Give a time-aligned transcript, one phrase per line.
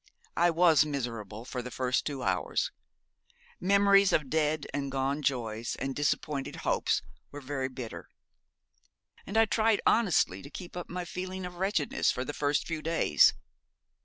[0.35, 2.71] I was miserable for the first two hours.
[3.59, 8.09] Memories of dead and gone joys and disappointed hopes were very bitter.
[9.27, 12.81] And I tried honestly to keep up my feeling of wretchedness for the first few
[12.81, 13.35] days.